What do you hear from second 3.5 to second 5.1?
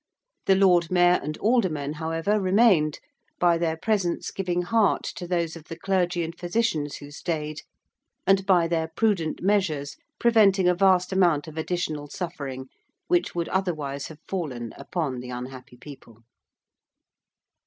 their presence giving heart